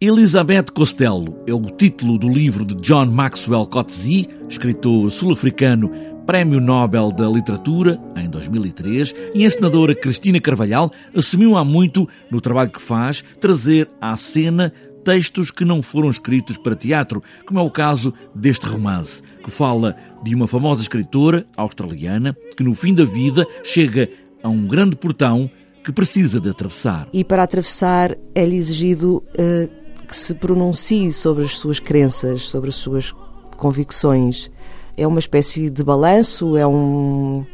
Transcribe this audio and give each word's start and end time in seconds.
Elizabeth 0.00 0.66
Costello 0.72 1.42
é 1.44 1.52
o 1.52 1.60
título 1.60 2.16
do 2.18 2.28
livro 2.28 2.64
de 2.64 2.76
John 2.76 3.06
Maxwell 3.06 3.66
Coetzee, 3.66 4.28
escritor 4.48 5.10
sul-africano, 5.10 5.90
Prémio 6.24 6.60
Nobel 6.60 7.10
da 7.10 7.28
Literatura, 7.28 8.00
em 8.14 8.30
2003, 8.30 9.12
e 9.34 9.42
a 9.42 9.46
encenadora 9.48 9.96
Cristina 9.96 10.40
Carvalhal 10.40 10.88
assumiu 11.12 11.56
há 11.56 11.64
muito, 11.64 12.08
no 12.30 12.40
trabalho 12.40 12.70
que 12.70 12.80
faz, 12.80 13.24
trazer 13.40 13.88
à 14.00 14.16
cena 14.16 14.72
textos 15.02 15.50
que 15.50 15.64
não 15.64 15.82
foram 15.82 16.10
escritos 16.10 16.56
para 16.56 16.76
teatro, 16.76 17.20
como 17.44 17.58
é 17.58 17.62
o 17.64 17.70
caso 17.70 18.14
deste 18.32 18.66
romance, 18.66 19.20
que 19.42 19.50
fala 19.50 19.96
de 20.22 20.32
uma 20.32 20.46
famosa 20.46 20.80
escritora 20.80 21.44
australiana 21.56 22.36
que, 22.56 22.62
no 22.62 22.72
fim 22.72 22.94
da 22.94 23.04
vida, 23.04 23.44
chega 23.64 24.08
a 24.44 24.48
um 24.48 24.64
grande 24.68 24.94
portão 24.94 25.50
que 25.82 25.92
precisa 25.92 26.40
de 26.40 26.50
atravessar. 26.50 27.08
E 27.12 27.24
para 27.24 27.42
atravessar 27.42 28.16
é-lhe 28.34 28.56
exigido 28.56 29.24
uh, 29.32 29.77
que 30.08 30.16
se 30.16 30.34
pronuncie 30.34 31.12
sobre 31.12 31.44
as 31.44 31.58
suas 31.58 31.78
crenças, 31.78 32.48
sobre 32.48 32.70
as 32.70 32.76
suas 32.76 33.14
convicções. 33.56 34.50
É 34.96 35.06
uma 35.06 35.18
espécie 35.20 35.70
de 35.70 35.84
balanço, 35.84 36.56
é 36.56 36.66
um, 36.66 37.46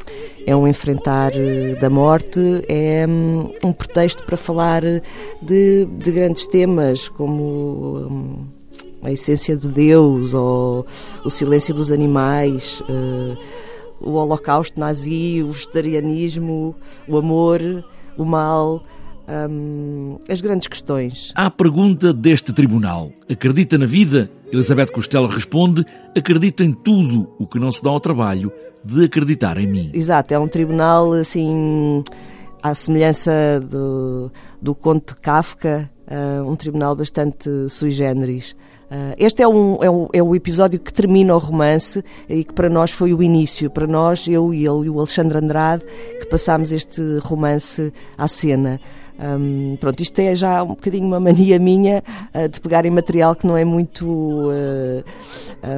é 0.46 0.56
um 0.56 0.66
enfrentar 0.66 1.32
eh, 1.34 1.74
da 1.74 1.90
morte, 1.90 2.40
é 2.68 3.04
um, 3.06 3.52
um 3.62 3.72
pretexto 3.72 4.24
para 4.24 4.36
falar 4.36 4.82
de, 5.42 5.84
de 5.84 6.12
grandes 6.12 6.46
temas 6.46 7.08
como 7.10 7.98
um, 8.10 8.46
a 9.02 9.12
essência 9.12 9.54
de 9.56 9.68
Deus 9.68 10.32
ou 10.32 10.86
o 11.22 11.30
silêncio 11.30 11.74
dos 11.74 11.90
animais. 11.90 12.80
Uh, 12.82 13.36
o 14.00 14.12
holocausto 14.12 14.78
nazi, 14.78 15.42
o 15.42 15.50
vegetarianismo, 15.50 16.74
o 17.08 17.16
amor, 17.16 17.60
o 18.16 18.24
mal, 18.24 18.82
as 20.28 20.40
grandes 20.40 20.68
questões. 20.68 21.32
À 21.34 21.50
pergunta 21.50 22.12
deste 22.12 22.52
tribunal: 22.52 23.10
acredita 23.30 23.78
na 23.78 23.86
vida? 23.86 24.30
Elizabeth 24.52 24.92
Costello 24.92 25.26
responde: 25.26 25.84
acredito 26.16 26.62
em 26.62 26.72
tudo 26.72 27.28
o 27.38 27.46
que 27.46 27.58
não 27.58 27.70
se 27.70 27.82
dá 27.82 27.90
ao 27.90 28.00
trabalho 28.00 28.52
de 28.84 29.04
acreditar 29.04 29.56
em 29.58 29.66
mim. 29.66 29.90
Exato, 29.94 30.34
é 30.34 30.38
um 30.38 30.46
tribunal 30.46 31.12
assim, 31.14 32.04
à 32.62 32.74
semelhança 32.74 33.60
do, 33.60 34.30
do 34.60 34.74
conto 34.74 35.14
de 35.14 35.20
Kafka, 35.20 35.90
uh, 36.06 36.48
um 36.48 36.54
tribunal 36.54 36.94
bastante 36.94 37.48
sui 37.68 37.90
generis. 37.90 38.54
Uh, 38.84 39.14
este 39.16 39.42
é, 39.42 39.48
um, 39.48 39.82
é, 39.82 39.90
um, 39.90 40.08
é 40.12 40.22
o 40.22 40.36
episódio 40.36 40.78
que 40.78 40.92
termina 40.92 41.34
o 41.34 41.38
romance 41.38 42.04
e 42.28 42.44
que 42.44 42.52
para 42.52 42.68
nós 42.68 42.90
foi 42.90 43.14
o 43.14 43.22
início. 43.22 43.70
Para 43.70 43.86
nós, 43.86 44.28
eu 44.28 44.52
e 44.52 44.66
ele 44.66 44.86
e 44.86 44.90
o 44.90 44.98
Alexandre 44.98 45.38
Andrade, 45.38 45.84
que 46.20 46.26
passámos 46.26 46.70
este 46.70 47.00
romance 47.22 47.92
à 48.16 48.28
cena. 48.28 48.80
Um, 49.18 49.76
pronto, 49.76 50.00
isto 50.00 50.18
é 50.18 50.34
já 50.34 50.62
um 50.62 50.68
bocadinho 50.68 51.06
uma 51.06 51.20
mania 51.20 51.58
minha 51.58 52.02
uh, 52.34 52.48
de 52.48 52.60
pegar 52.60 52.84
em 52.84 52.90
material 52.90 53.34
que 53.34 53.46
não 53.46 53.56
é 53.56 53.64
muito 53.64 54.06
uh, 54.06 55.04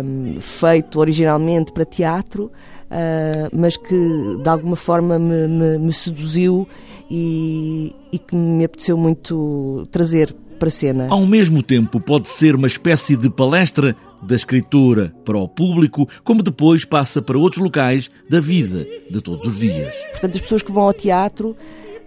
um, 0.04 0.40
feito 0.40 0.98
originalmente 0.98 1.70
para 1.72 1.84
teatro, 1.84 2.44
uh, 2.44 3.48
mas 3.52 3.76
que 3.76 4.38
de 4.42 4.48
alguma 4.48 4.76
forma 4.76 5.18
me, 5.18 5.46
me, 5.48 5.78
me 5.78 5.92
seduziu 5.92 6.66
e, 7.10 7.94
e, 8.10 8.18
que 8.18 8.34
me 8.34 8.64
apeteceu 8.64 8.96
muito 8.96 9.86
trazer 9.92 10.34
para 10.58 10.68
a 10.68 10.70
cena. 10.70 11.08
Ao 11.10 11.26
mesmo 11.26 11.62
tempo, 11.62 12.00
pode 12.00 12.28
ser 12.28 12.54
uma 12.54 12.66
espécie 12.66 13.16
de 13.16 13.28
palestra 13.28 13.94
da 14.22 14.34
escritora 14.34 15.14
para 15.24 15.36
o 15.36 15.46
público, 15.46 16.08
como 16.24 16.42
depois 16.42 16.86
passa 16.86 17.20
para 17.20 17.38
outros 17.38 17.62
locais 17.62 18.10
da 18.30 18.40
vida 18.40 18.86
de 19.10 19.20
todos 19.20 19.46
os 19.46 19.58
dias. 19.58 19.94
Portanto, 20.12 20.36
as 20.36 20.40
pessoas 20.40 20.62
que 20.62 20.72
vão 20.72 20.84
ao 20.84 20.94
teatro 20.94 21.54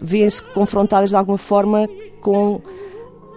vêem-se 0.02 0.42
confrontadas 0.53 1.09
de 1.09 1.16
alguma 1.16 1.38
forma 1.38 1.88
com 2.22 2.61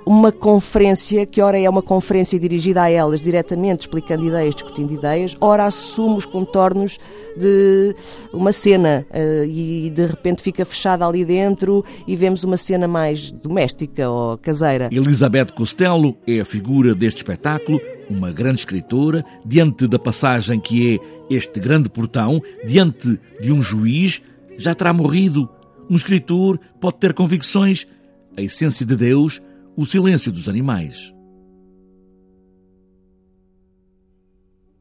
uma 0.04 0.32
conferência, 0.32 1.24
que 1.26 1.40
ora 1.40 1.60
é 1.60 1.68
uma 1.68 1.82
conferência 1.82 2.38
dirigida 2.38 2.82
a 2.82 2.90
elas 2.90 3.20
diretamente, 3.20 3.82
explicando 3.82 4.24
ideias, 4.24 4.54
discutindo 4.54 4.92
ideias, 4.92 5.36
ora 5.40 5.64
assume 5.64 6.16
os 6.16 6.26
contornos 6.26 6.98
de 7.36 7.94
uma 8.32 8.52
cena 8.52 9.06
uh, 9.10 9.44
e 9.44 9.90
de 9.90 10.06
repente 10.06 10.42
fica 10.42 10.64
fechada 10.64 11.06
ali 11.06 11.24
dentro 11.24 11.84
e 12.06 12.16
vemos 12.16 12.44
uma 12.44 12.56
cena 12.56 12.88
mais 12.88 13.30
doméstica 13.30 14.10
ou 14.10 14.38
caseira. 14.38 14.88
Elizabeth 14.92 15.52
Costello 15.54 16.16
é 16.26 16.40
a 16.40 16.44
figura 16.44 16.94
deste 16.94 17.18
espetáculo, 17.18 17.80
uma 18.10 18.30
grande 18.30 18.60
escritora, 18.60 19.24
diante 19.44 19.86
da 19.86 19.98
passagem 19.98 20.60
que 20.60 20.96
é 20.96 21.34
este 21.34 21.60
grande 21.60 21.88
portão, 21.88 22.42
diante 22.66 23.18
de 23.40 23.52
um 23.52 23.62
juiz, 23.62 24.20
já 24.58 24.74
terá 24.74 24.92
morrido 24.92 25.48
um 25.92 25.96
escritor 25.96 26.58
pode 26.80 26.96
ter 26.96 27.12
convicções, 27.12 27.86
a 28.34 28.40
essência 28.40 28.86
de 28.86 28.96
Deus, 28.96 29.42
o 29.76 29.84
silêncio 29.84 30.32
dos 30.32 30.48
animais. 30.48 31.12